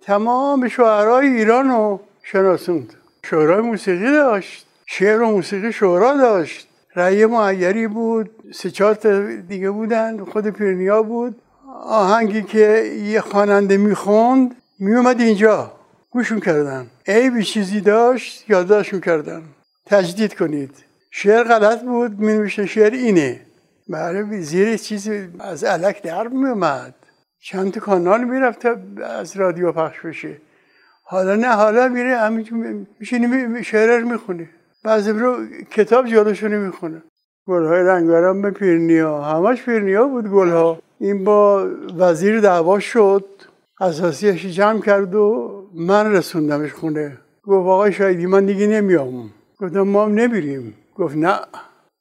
تمام 0.01 0.67
شعرهای 0.67 1.27
ایران 1.27 1.69
رو 1.69 1.99
شناسوند. 2.23 2.93
شعرهای 3.25 3.61
موسیقی 3.61 4.11
داشت 4.11 4.67
شعر 4.85 5.21
و 5.21 5.31
موسیقی 5.31 5.73
شعرا 5.73 6.17
داشت. 6.17 6.67
رأی 6.95 7.25
معیری 7.25 7.87
بود 7.87 8.29
سه 8.53 8.71
چهار 8.71 8.95
دیگه 9.35 9.69
بودن 9.69 10.25
خود 10.25 10.47
پیرنیا 10.47 11.03
بود. 11.03 11.41
آهنگی 11.83 12.43
که 12.43 12.91
یه 13.03 13.21
خواننده 13.21 13.77
می‌خوند 13.77 14.55
میومد 14.79 15.21
اینجا. 15.21 15.71
گوش 16.09 16.33
کردن. 16.33 16.87
عیبی 17.07 17.43
چیزی 17.43 17.81
داشت 17.81 18.49
یادداشت 18.49 19.01
کردن. 19.05 19.43
تجدید 19.85 20.33
کنید. 20.35 20.86
شعر 21.11 21.43
غلط 21.43 21.81
بود 21.81 22.19
می 22.19 22.49
شعر 22.49 22.93
اینه. 22.93 23.41
برای 23.89 24.41
زیر 24.41 24.77
چیزی 24.77 25.27
از 25.39 25.63
علک 25.63 26.01
در 26.01 26.27
می 26.27 26.49
اومد 26.49 26.95
چند 27.43 27.71
تا 27.71 27.79
کانال 27.79 28.23
می‌رفت 28.23 28.59
تا 28.59 28.75
از 29.03 29.37
رادیو 29.37 29.71
پخش 29.71 29.99
بشه. 29.99 30.37
حالا 31.03 31.35
نه 31.35 31.47
حالا 31.47 31.87
میره 31.87 32.17
همینجور 32.17 32.85
میشینی 32.99 33.63
شعر 33.63 33.99
رو 33.99 34.09
می‌خونه. 34.09 34.49
بعضی 34.83 35.11
رو 35.11 35.45
کتاب 35.71 36.07
جلوشونی 36.07 36.55
می‌خونه 36.55 37.01
گلهای 37.47 37.79
رنگارم 37.79 38.41
به 38.41 38.51
پیرنیا. 38.51 39.21
همش 39.21 39.63
پیرنیا 39.63 40.07
بود 40.07 40.27
گلها. 40.27 40.79
این 40.99 41.23
با 41.23 41.69
وزیر 41.97 42.41
دعوا 42.41 42.79
شد. 42.79 43.25
اساسیش 43.81 44.45
جمع 44.45 44.81
کرد 44.81 45.15
و 45.15 45.51
من 45.75 46.11
رسوندمش 46.11 46.73
خونه. 46.73 47.17
گفت 47.43 47.67
آقای 47.67 47.93
شایدی 47.93 48.25
من 48.25 48.45
دیگه 48.45 48.67
نمیام 48.67 49.29
گفتم 49.59 49.81
ما 49.81 50.05
هم 50.05 50.13
نمیریم. 50.13 50.73
گفت 50.97 51.15
نه 51.15 51.39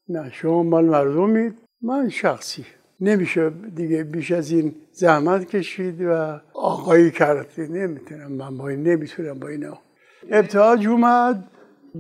نه 0.08 0.30
شما 0.32 0.62
مال 0.62 0.84
مردمید. 0.84 1.54
من 1.82 2.08
شخصی. 2.08 2.64
نمیشه 3.00 3.50
دیگه 3.50 4.04
بیش 4.04 4.32
از 4.32 4.50
این 4.50 4.74
زحمت 4.92 5.44
کشید 5.44 6.02
و 6.02 6.40
آقایی 6.54 7.10
کرد. 7.10 7.46
نمی‌تونم 7.58 8.32
من 8.32 8.58
با 8.58 8.68
این 8.68 8.82
نمی‌تونم 8.82 9.38
با 9.38 9.48
اینا. 9.48 9.78
ابتهاج 10.30 10.86
اومد 10.86 11.44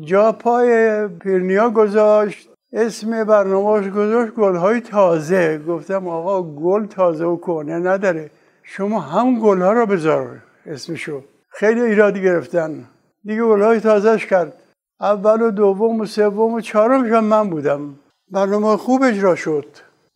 جا 0.00 0.32
پای 0.32 1.08
پیرنیا 1.08 1.70
گذاشت 1.70 2.48
اسم 2.72 3.24
برنامهش 3.24 3.88
گذاشت 3.88 4.32
گلهای 4.34 4.80
تازه. 4.80 5.58
گفتم 5.58 6.08
آقا 6.08 6.42
گل 6.42 6.86
تازه 6.86 7.24
و 7.24 7.36
کنه 7.36 7.78
نداره. 7.78 8.30
شما 8.62 9.00
هم 9.00 9.40
گلها 9.40 9.72
را 9.72 9.86
بذار 9.86 10.42
اسمشو. 10.66 11.22
خیلی 11.50 11.80
ایرادی 11.80 12.22
گرفتن. 12.22 12.84
دیگه 13.24 13.42
گلهای 13.42 13.80
تازهش 13.80 14.26
کرد. 14.26 14.52
اول 15.00 15.42
و 15.42 15.50
دوم 15.50 16.00
و 16.00 16.06
سوم 16.06 16.54
و 16.54 16.60
چهارمش 16.60 17.10
من 17.10 17.50
بودم. 17.50 17.94
برنامه 18.30 18.76
خوب 18.76 19.02
اجرا 19.02 19.34
شد. 19.34 19.66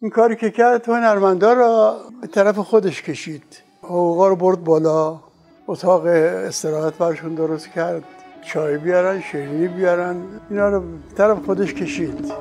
این 0.02 0.10
کاری 0.10 0.36
که 0.36 0.50
کرد 0.50 0.82
تو 0.82 0.96
نرمندا 0.96 1.52
را 1.52 1.96
به 2.20 2.26
طرف 2.26 2.58
خودش 2.58 3.02
کشید. 3.02 3.62
حقوقا 3.82 4.28
رو 4.28 4.36
برد 4.36 4.64
بالا. 4.64 5.20
اتاق 5.68 6.06
استراحت 6.06 6.98
برشون 6.98 7.34
درست 7.34 7.68
کرد. 7.68 8.02
چای 8.42 8.78
بیارن 8.78 9.20
شیرینی 9.20 9.68
بیارن. 9.68 10.16
اینا 10.50 10.68
رو 10.68 10.80
به 10.80 11.14
طرف 11.16 11.44
خودش 11.44 11.74
کشید. 11.74 12.32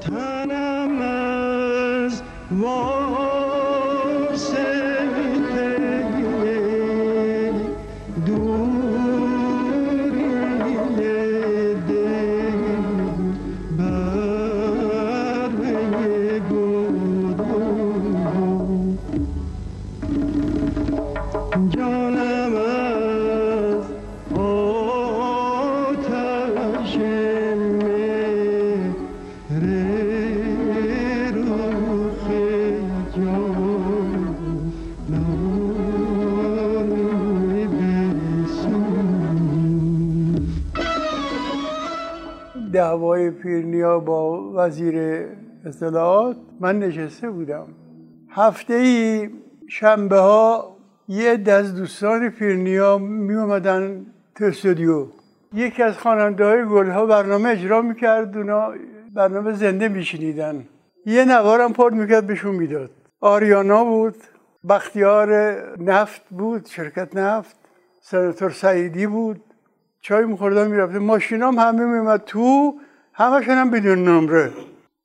تنم 0.00 1.02
از 2.06 2.22
دعوای 42.92 43.30
پیرنیا 43.30 43.98
با 43.98 44.52
وزیر 44.54 45.26
اطلاعات 45.66 46.36
من 46.60 46.78
نشسته 46.78 47.30
بودم. 47.30 47.66
هفته 48.30 48.74
ای 48.74 49.30
شنبه 49.68 50.16
ها 50.16 50.76
یه 51.08 51.38
از 51.46 51.74
دوستان 51.74 52.30
پیرنیا 52.30 52.98
می 52.98 53.34
اومدن 53.34 54.06
تو 54.34 54.44
استودیو. 54.44 55.06
یکی 55.54 55.82
از 55.82 55.98
خواننده 55.98 56.44
های 56.44 56.64
گل 56.64 56.90
ها 56.90 57.06
برنامه 57.06 57.48
اجرا 57.48 57.82
می‌کرد 57.82 58.36
اونا 58.36 58.72
برنامه 59.14 59.52
زنده 59.52 59.88
میشنیدن. 59.88 60.64
یه 61.06 61.24
نوارم 61.24 61.72
پرد 61.72 61.94
می‌کرد 61.94 62.26
بهشون 62.26 62.54
می‌داد. 62.54 62.90
آریانا 63.20 63.84
بود 63.84 64.16
بختیار 64.68 65.30
نفت 65.78 66.22
بود 66.30 66.66
شرکت 66.66 67.16
نفت 67.16 67.56
سناتور 68.00 68.50
سعیدی 68.50 69.06
بود. 69.06 69.40
چای 70.02 70.24
میخوردن 70.24 70.68
می‌رفته 70.68 70.98
ماشینام 70.98 71.58
همه 71.58 71.84
میمد 71.84 72.22
تو 72.26 72.74
همشون 73.12 73.54
هم 73.54 73.70
بدون 73.70 74.08
نمره. 74.08 74.50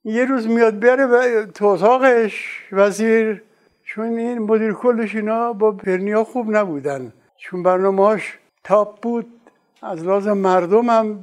یه 0.04 0.26
روز 0.26 0.48
میاد 0.48 0.80
بره 0.80 1.46
تو 1.46 1.66
اتاقش 1.66 2.60
وزیر. 2.72 3.44
چون 3.84 4.06
این 4.06 4.40
مدیر 4.40 4.74
کلش 4.74 5.16
اینا 5.16 5.54
با 5.54 5.72
پرنیا 5.72 6.24
خوب 6.24 6.56
نبودن. 6.56 7.14
چون 7.38 7.64
برنامهاش 7.64 8.38
تاپ 8.64 9.02
بود. 9.02 9.28
از 9.82 10.04
لازم 10.04 10.38
مردم 10.38 10.90
هم 10.90 11.20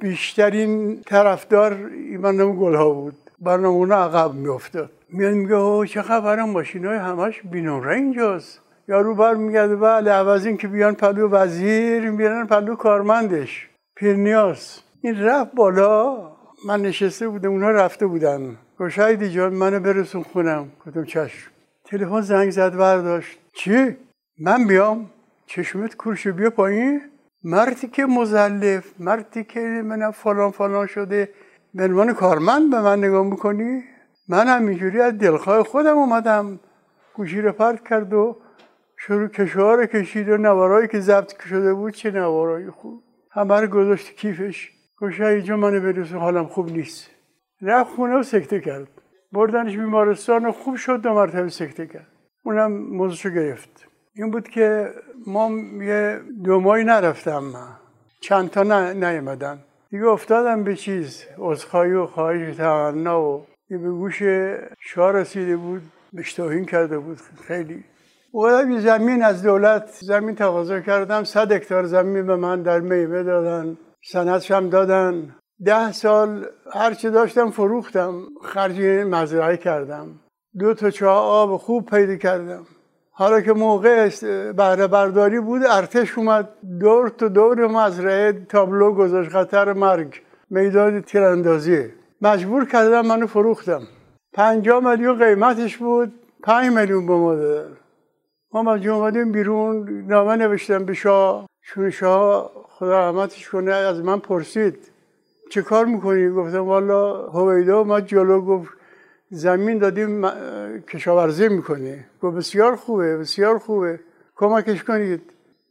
بیشترین 0.00 1.02
طرفدار 1.02 1.74
برنامه 2.22 2.56
گلها 2.56 2.90
بود. 2.90 3.14
برنامه 3.40 3.76
اونا 3.76 4.04
عقب 4.04 4.34
میافتاد. 4.34 4.90
میاد 5.08 5.34
میگه 5.34 5.86
چه 5.86 6.02
خبرم 6.02 6.50
ماشین 6.50 6.86
های 6.86 6.96
همش 6.96 7.42
بینوره 7.42 7.94
اینجاست. 7.96 8.60
یارو 8.88 9.14
بر 9.14 9.34
میگرده 9.34 9.76
بله 9.76 10.10
عوض 10.10 10.46
این 10.46 10.56
که 10.56 10.68
بیان 10.68 10.94
پلو 10.94 11.28
وزیر 11.28 12.10
بیان 12.10 12.46
پلو 12.46 12.76
کارمندش. 12.76 13.68
پیرنیاس. 13.96 14.82
این 15.00 15.20
رفت 15.20 15.54
بالا. 15.54 16.32
من 16.66 16.82
نشسته 16.82 17.28
بودم 17.28 17.50
اونا 17.50 17.70
رفته 17.70 18.06
بودن. 18.06 18.56
گوشایدی 18.78 19.30
جان 19.30 19.54
منو 19.54 19.80
برسون 19.80 20.22
خونم. 20.22 20.72
گفتم 20.86 21.04
چشم. 21.04 21.50
تلفن 21.84 22.20
زنگ 22.20 22.50
زد 22.50 22.76
برداشت. 22.76 23.38
چی؟ 23.54 23.96
من 24.38 24.66
بیام؟ 24.66 25.10
چشمت 25.46 25.96
کورشو 25.96 26.32
بیا 26.32 26.50
پایین. 26.50 27.00
مردی 27.44 27.88
که 27.88 28.06
مزلف 28.06 28.84
مردی 28.98 29.44
که 29.44 29.60
من 29.60 30.10
فلان 30.10 30.50
فلان 30.50 30.86
شده. 30.86 31.28
به 31.74 31.84
عنوان 31.84 32.12
کارمند 32.12 32.70
به 32.70 32.80
من 32.80 32.98
نگاه 32.98 33.26
می‌کنی؟ 33.26 33.82
من 34.28 34.46
همینجوری 34.46 35.00
از 35.00 35.18
دلخواه 35.18 35.62
خودم 35.62 35.98
اومدم. 35.98 36.60
گوشی 37.14 37.40
رو 37.40 37.52
پرت 37.52 37.88
کرد 37.88 38.12
و 38.14 38.36
شروع 39.06 39.28
کشوار 39.28 39.86
کشید 39.86 40.28
و 40.28 40.36
نوارایی 40.36 40.88
که 40.88 41.00
ضبط 41.00 41.42
شده 41.42 41.74
بود 41.74 41.94
چه 41.94 42.10
نوارایی 42.10 42.70
خوب. 42.70 43.02
همه 43.30 43.60
رو 43.60 43.66
گذاشت 43.66 44.16
کیفش. 44.16 44.70
گوش 44.98 45.20
اینجا 45.20 45.56
منو 45.56 45.80
برسون 45.80 46.18
حالم 46.18 46.46
خوب 46.46 46.70
نیست. 46.70 47.10
رفت 47.62 47.90
خونه 47.90 48.16
و 48.16 48.22
سکته 48.22 48.60
کرد. 48.60 48.88
بردنش 49.32 49.76
بیمارستان 49.76 50.52
خوب 50.52 50.76
شد 50.76 51.00
دو 51.00 51.14
مرتبه 51.14 51.48
سکته 51.48 51.86
کرد. 51.86 52.06
اونم 52.44 52.72
موضوعشو 52.72 53.30
گرفت. 53.30 53.88
این 54.14 54.30
بود 54.30 54.48
که 54.48 54.92
ما 55.26 55.50
یه 55.84 56.20
دو 56.44 56.60
ماهی 56.60 56.84
نرفتم. 56.84 57.42
چند 58.20 58.50
تا 58.50 58.62
نیمدن 58.92 59.58
دیگه 59.90 60.06
افتادم 60.06 60.64
به 60.64 60.76
چیز. 60.76 61.24
عذرخواهی 61.38 61.92
و 61.92 62.06
خواهش 62.06 62.56
تمنا 62.56 63.22
و 63.22 63.46
به 63.70 63.78
گوش 63.78 64.22
شاه 64.80 65.12
رسیده 65.12 65.56
بود. 65.56 65.82
بشتاهین 66.16 66.64
کرده 66.64 66.98
بود. 66.98 67.18
خیلی 67.46 67.84
یه 68.34 68.80
زمین 68.80 69.22
از 69.22 69.42
دولت 69.42 69.98
زمین 70.00 70.34
تقاضا 70.34 70.80
کردم 70.80 71.24
صد 71.24 71.52
هکتار 71.52 71.84
زمین 71.84 72.26
به 72.26 72.36
من 72.36 72.62
در 72.62 72.80
میوه 72.80 73.22
دادن 73.22 73.76
سندش 74.04 74.50
هم 74.50 74.68
دادن 74.68 75.34
ده 75.64 75.92
سال 75.92 76.46
هرچی 76.72 77.10
داشتم 77.10 77.50
فروختم 77.50 78.22
خرج 78.42 78.80
مزرعه 79.06 79.56
کردم 79.56 80.06
دو 80.58 80.74
تا 80.74 80.90
چاه 80.90 81.16
آب 81.16 81.56
خوب 81.56 81.86
پیدا 81.86 82.16
کردم 82.16 82.66
حالا 83.10 83.40
که 83.40 83.52
موقع 83.52 84.08
بهره 84.52 84.86
برداری 84.86 85.40
بود 85.40 85.62
ارتش 85.70 86.18
اومد 86.18 86.48
دور 86.80 87.08
تو 87.08 87.28
دور 87.28 87.66
مزرعه 87.66 88.32
تابلو 88.48 88.94
گذاشت 88.94 89.30
خطر 89.30 89.72
مرگ 89.72 90.22
میدان 90.50 91.00
تیراندازی 91.00 91.84
مجبور 92.22 92.64
کردم 92.64 93.06
منو 93.06 93.26
فروختم 93.26 93.82
پنجاه 94.32 94.90
میلیون 94.90 95.18
قیمتش 95.18 95.76
بود 95.76 96.12
پنج 96.42 96.72
میلیون 96.72 97.06
به 97.06 97.14
ما 97.14 97.34
ما 98.54 98.74
از 98.74 98.86
اومدیم 98.86 99.32
بیرون 99.32 100.04
نامه 100.08 100.36
نوشتم 100.36 100.84
به 100.84 100.94
شاه. 100.94 101.46
چون 101.62 101.90
شاه 101.90 102.50
خدا 102.68 103.08
رحمتش 103.08 103.48
کنه 103.48 103.72
از 103.72 104.00
من 104.00 104.18
پرسید 104.18 104.76
چه 105.50 105.62
کار 105.62 105.84
می‌کنی؟ 105.84 106.30
گفتم 106.30 106.66
والا 106.66 107.26
هویدا 107.26 107.84
ما 107.84 108.00
جلو 108.00 108.40
گفت 108.40 108.70
زمین 109.30 109.78
دادیم 109.78 110.26
کشاورزی 110.88 111.48
می‌کنه 111.48 112.04
گفت 112.22 112.36
بسیار 112.36 112.76
خوبه 112.76 113.16
بسیار 113.16 113.58
خوبه. 113.58 114.00
کمکش 114.36 114.84
کنید. 114.84 115.22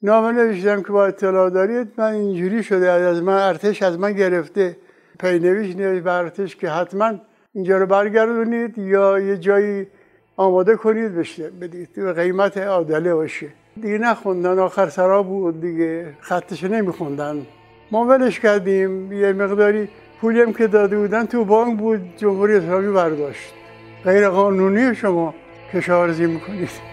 نامه 0.04 0.32
نوشتم 0.32 0.82
که 0.82 0.92
با 0.92 1.06
اطلاع 1.06 1.50
دارید 1.50 1.88
من 1.98 2.14
اینجوری 2.14 2.64
شده 2.64 2.90
از 2.92 3.24
من 3.24 3.34
ارتش 3.34 3.84
از 3.84 4.00
من 4.00 4.14
گرفته. 4.14 4.78
پینویش 5.20 5.76
نوشت 5.76 6.04
به 6.04 6.14
ارتش 6.14 6.56
که 6.56 6.70
حتما 6.70 7.14
اینجا 7.54 7.78
رو 7.78 7.86
برگردونید 7.86 8.78
یا 8.78 9.20
یه 9.20 9.38
جایی 9.38 9.88
آماده 10.42 10.76
کنید 10.76 11.16
بشه 11.16 11.50
بدید. 11.50 11.90
به 11.96 12.14
قیمت 12.14 12.58
عادله 12.58 13.14
باشه 13.14 13.48
دیگه 13.82 13.98
نخوندن 13.98 14.60
آخر 14.60 14.90
سرا 14.90 15.24
بود 15.24 15.62
دیگه. 15.62 16.14
خطش 16.20 16.64
نمیخوندن. 16.64 17.46
ما 17.92 18.06
ولش 18.06 18.40
کردیم. 18.40 19.12
یه 19.12 19.34
مقداری 19.34 19.90
پولیم 20.22 20.54
که 20.54 20.68
داده 20.68 20.98
بودن 20.98 21.26
تو 21.26 21.46
بانک 21.46 21.80
بود. 21.80 22.02
جمهوری 22.18 22.56
اسلامی 22.56 22.92
برداشت. 22.92 23.54
غیر 24.04 24.30
قانونی 24.30 24.96
شما 24.96 25.34
کشاورزی 25.74 26.26
می‌کنید. 26.26 26.91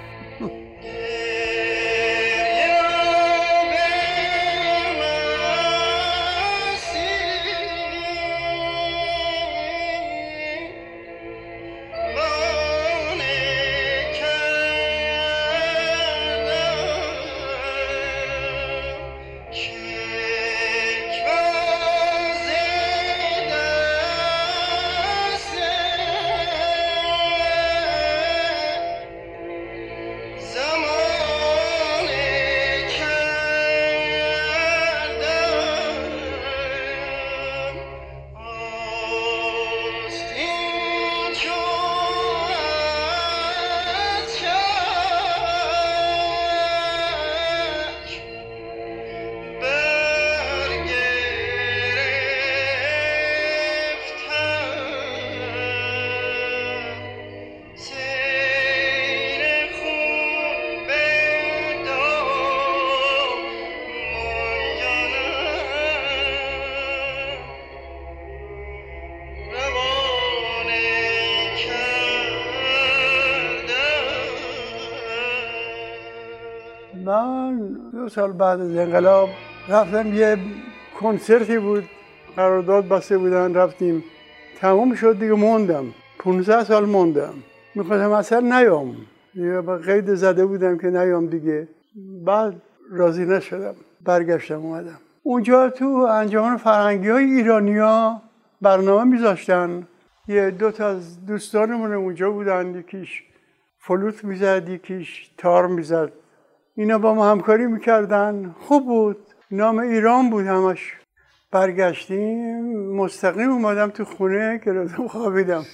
سال 78.09 78.33
بعد 78.33 78.61
از 78.61 78.77
انقلاب 78.77 79.29
رفتم 79.69 80.15
یه 80.15 80.37
کنسرتی 81.01 81.59
بود 81.59 81.85
قرارداد 82.37 82.89
بسته 82.89 83.19
بودن 83.19 83.55
رفتیم. 83.55 84.05
تموم 84.61 84.95
شد 84.95 85.19
دیگه 85.19 85.33
موندم. 85.33 85.85
15 86.19 86.65
سال 86.65 86.85
موندم. 86.85 87.35
می‌خواستم 87.75 88.11
اصلا 88.11 88.41
نیام. 88.41 88.97
یه 89.35 89.61
قید 89.61 90.15
زده 90.15 90.47
بودم 90.47 90.79
که 90.79 90.87
نیام 90.87 91.27
دیگه. 91.27 91.69
بعد 92.25 92.63
راضی 92.91 93.25
نشدم. 93.25 93.75
برگشتم 94.05 94.61
اومدم. 94.61 94.99
اونجا 95.23 95.71
تو 95.71 95.87
انجمن 96.11 96.57
فرهنگی 96.57 97.09
های 97.09 97.25
ایرانیا 97.25 98.23
برنامه 98.63 99.05
میذاشتن. 99.05 99.87
یه 100.29 100.51
دو 100.51 100.71
تا 100.71 100.89
از 100.89 101.27
دوستانمون 101.27 101.93
اونجا 101.93 102.31
بودن. 102.31 102.75
یکیش 102.75 103.23
فلوت 103.79 104.25
می‌زد 104.25 104.69
یکیش 104.69 105.31
تار 105.39 105.67
می‌زد. 105.67 106.13
اینا 106.79 106.99
با 106.99 107.15
ما 107.15 107.31
همکاری 107.31 107.67
می‌کردن. 107.67 108.55
خوب 108.59 108.87
بود. 108.87 109.17
نام 109.51 109.79
ایران 109.79 110.31
بود 110.31 110.47
همش. 110.47 110.97
برگشتیم 111.53 112.93
مستقیم 112.97 113.51
اومدم 113.51 113.91
تو 113.91 114.05
خونه 114.05 114.61
که 114.65 114.73
رفتم 114.73 115.09
خوابیدم. 115.09 115.65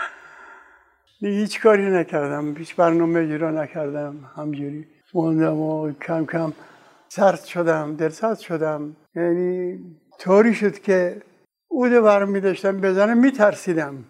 هیچ 1.20 1.60
کاری 1.60 1.90
نکردم. 1.90 2.56
هیچ 2.56 2.76
برنامه 2.76 3.20
اجرا 3.20 3.50
نکردم. 3.50 4.30
همجوری 4.36 4.86
موندم 5.14 5.56
و 5.56 5.92
کم 5.92 6.26
کم 6.26 6.52
سرد 7.08 7.44
شدم 7.44 7.96
دلسرد 7.96 8.38
شدم. 8.38 8.96
یعنی 9.14 9.78
طوری 10.18 10.54
شد 10.54 10.78
که 10.78 11.22
اوده 11.68 12.00
برمی 12.00 12.40
داشتم 12.40 12.80
بزنم 12.80 13.18
میترسیدم. 13.18 14.04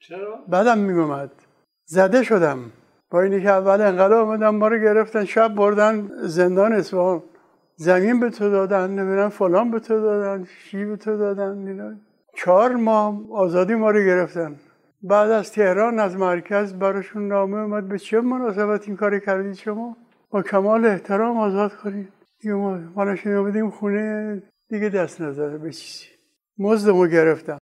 چرا؟ 0.00 0.44
بعدم 0.48 0.78
میومد 0.78 1.30
زده 1.86 2.22
شدم. 2.22 2.72
با 3.10 3.22
اینی 3.22 3.42
که 3.42 3.50
اول 3.50 3.80
انقلاب 3.80 4.28
آمدن 4.28 4.48
ما 4.48 4.68
رو 4.68 4.78
گرفتن 4.78 5.24
شب 5.24 5.54
بردن 5.54 6.08
زندان 6.22 6.72
اصفهان. 6.72 7.22
زمین 7.76 8.20
به 8.20 8.30
تو 8.30 8.50
دادن 8.50 8.90
نمی‌دونم 8.90 9.28
فلان 9.28 9.70
به 9.70 9.80
تو 9.80 10.00
دادن 10.00 10.44
شی 10.44 10.84
به 10.84 10.96
تو 10.96 11.16
دادن 11.16 11.68
اینا. 11.68 11.94
چهار 12.36 12.76
ماه 12.76 13.20
آزادی 13.32 13.74
ما 13.74 13.90
رو 13.90 14.00
گرفتن. 14.00 14.56
بعد 15.02 15.30
از 15.30 15.52
تهران 15.52 15.98
از 15.98 16.16
مرکز 16.16 16.74
براشون 16.74 17.28
نامه 17.28 17.56
اومد. 17.56 17.88
به 17.88 17.98
چه 17.98 18.20
مناسبت 18.20 18.88
این 18.88 18.96
کار 18.96 19.18
کردید 19.18 19.52
شما؟ 19.54 19.96
با 20.30 20.42
کمال 20.42 20.86
احترام 20.86 21.38
آزاد 21.38 21.72
کنید. 21.76 22.08
دیگه 22.40 22.54
ما 22.54 22.78
مالشون 22.96 23.70
خونه 23.70 24.42
دیگه 24.68 24.88
دست 24.88 25.20
نزده 25.20 25.58
به 25.58 25.72
چیزی. 25.72 26.06
مزدمو 26.58 27.06
گرفتم 27.06 27.58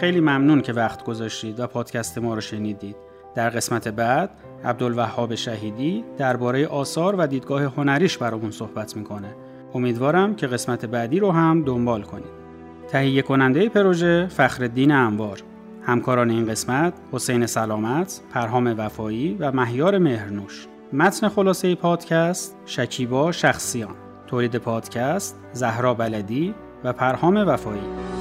خیلی 0.00 0.20
ممنون 0.20 0.60
که 0.60 0.72
وقت 0.72 1.04
گذاشتید 1.04 1.60
و 1.60 1.66
پادکست 1.66 2.18
ما 2.18 2.34
رو 2.34 2.40
شنیدید. 2.40 2.96
در 3.34 3.50
قسمت 3.50 3.88
بعد 3.88 4.30
عبدالوهاب 4.64 5.34
شهیدی 5.34 6.04
درباره 6.18 6.66
آثار 6.66 7.14
و 7.18 7.26
دیدگاه 7.26 7.62
هنریش 7.62 8.18
برامون 8.18 8.50
صحبت 8.50 8.96
می‌کنه. 8.96 9.34
امیدوارم 9.74 10.34
که 10.34 10.46
قسمت 10.46 10.86
بعدی 10.86 11.18
رو 11.18 11.30
هم 11.30 11.62
دنبال 11.62 12.02
کنید. 12.02 12.46
تهیه 12.88 13.22
کننده 13.22 13.68
پروژه 13.68 14.26
فخردین 14.26 14.92
انوار 14.92 15.42
همکاران 15.82 16.30
این 16.30 16.46
قسمت 16.46 16.92
حسین 17.12 17.46
سلامت، 17.46 18.20
پرهام 18.32 18.74
وفایی 18.78 19.36
و 19.40 19.52
مهیار 19.52 19.98
مهرنوش 19.98 20.66
متن 20.92 21.28
خلاصه 21.28 21.74
پادکست 21.74 22.56
شکیبا 22.66 23.32
شخصیان 23.32 23.94
تولید 24.26 24.56
پادکست 24.56 25.38
زهرا 25.52 25.94
بلدی 25.94 26.54
و 26.84 26.92
پرهام 26.92 27.36
وفایی 27.36 28.15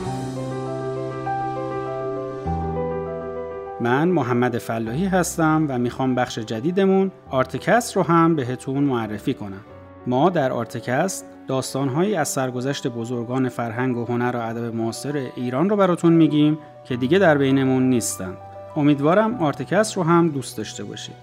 من 3.86 4.08
محمد 4.08 4.58
فلاحی 4.58 5.06
هستم 5.06 5.66
و 5.70 5.80
می‌خوام 5.80 6.16
بخش 6.16 6.40
جدیدمون 6.40 7.12
آرتکست 7.30 7.96
رو 7.96 8.04
هم 8.04 8.36
بهتون 8.36 8.84
معرفی 8.84 9.34
کنم. 9.34 9.62
ما 10.08 10.30
در 10.30 10.52
آرتکست 10.52 11.26
داستانهایی 11.48 12.16
از 12.16 12.28
سرگذشت 12.28 12.88
بزرگان 12.88 13.50
فرهنگ 13.50 13.98
و 13.98 14.06
هنر 14.06 14.36
و 14.36 14.50
ادب 14.50 14.76
معاصر 14.76 15.30
ایران 15.36 15.70
رو 15.70 15.76
براتون 15.76 16.14
میگیم 16.14 16.58
که 16.86 16.96
دیگه 16.96 17.20
در 17.20 17.38
بینمون 17.38 17.90
نیستن. 17.90 18.34
امیدوارم 18.76 19.44
آرتکست 19.44 19.98
رو 19.98 20.04
هم 20.04 20.30
دوست 20.30 20.58
داشته 20.58 20.84
باشید. 20.84 21.16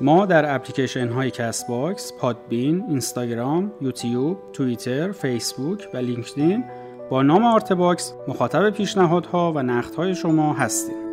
ما 0.00 0.26
در 0.26 0.54
اپلیکیشن 0.54 1.08
های 1.08 1.30
کست 1.30 1.68
باکس، 1.68 2.12
پادبین، 2.20 2.84
اینستاگرام، 2.88 3.72
یوتیوب، 3.80 4.38
توییتر، 4.52 5.12
فیسبوک 5.12 5.88
و 5.94 5.96
لینکدین 5.96 6.64
با 7.10 7.22
نام 7.22 7.44
آرتباکس 7.44 8.12
مخاطب 8.28 8.70
پیشنهادها 8.70 9.52
و 9.52 9.62
نقدهای 9.62 10.14
شما 10.14 10.52
هستیم. 10.52 11.03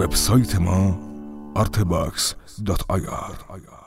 وبسایت 0.00 0.58
ما 0.58 0.96
artebox.ir 1.54 3.79